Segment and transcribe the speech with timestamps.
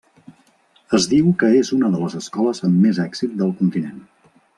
[0.97, 4.01] Es diu que és una de les escoles amb més èxit del continent.